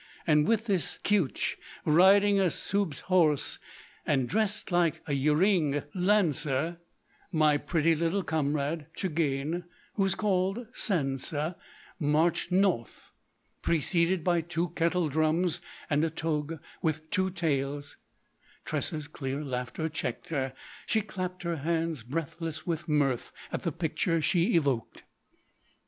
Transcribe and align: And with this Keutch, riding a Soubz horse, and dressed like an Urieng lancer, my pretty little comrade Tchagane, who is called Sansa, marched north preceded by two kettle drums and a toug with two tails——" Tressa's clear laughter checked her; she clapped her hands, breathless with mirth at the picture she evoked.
And 0.25 0.47
with 0.47 0.65
this 0.65 0.97
Keutch, 1.03 1.59
riding 1.85 2.39
a 2.39 2.49
Soubz 2.49 3.01
horse, 3.01 3.59
and 4.03 4.27
dressed 4.27 4.71
like 4.71 4.99
an 5.05 5.15
Urieng 5.15 5.83
lancer, 5.93 6.79
my 7.31 7.57
pretty 7.57 7.93
little 7.95 8.23
comrade 8.23 8.87
Tchagane, 8.95 9.63
who 9.93 10.03
is 10.05 10.15
called 10.15 10.65
Sansa, 10.73 11.55
marched 11.99 12.51
north 12.51 13.11
preceded 13.61 14.23
by 14.23 14.41
two 14.41 14.69
kettle 14.69 15.07
drums 15.07 15.61
and 15.87 16.03
a 16.03 16.09
toug 16.09 16.59
with 16.81 17.07
two 17.11 17.29
tails——" 17.29 17.97
Tressa's 18.65 19.07
clear 19.07 19.43
laughter 19.43 19.87
checked 19.87 20.29
her; 20.29 20.53
she 20.87 21.01
clapped 21.01 21.43
her 21.43 21.57
hands, 21.57 22.01
breathless 22.01 22.65
with 22.65 22.89
mirth 22.89 23.31
at 23.51 23.61
the 23.61 23.71
picture 23.71 24.19
she 24.19 24.55
evoked. 24.55 25.03